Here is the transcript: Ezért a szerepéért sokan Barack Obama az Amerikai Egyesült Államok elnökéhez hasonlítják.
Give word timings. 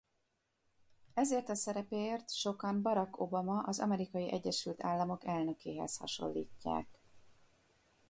Ezért 1.13 1.49
a 1.49 1.55
szerepéért 1.55 2.33
sokan 2.35 2.81
Barack 2.81 3.19
Obama 3.19 3.63
az 3.63 3.79
Amerikai 3.79 4.31
Egyesült 4.31 4.83
Államok 4.83 5.25
elnökéhez 5.25 5.97
hasonlítják. 5.97 6.99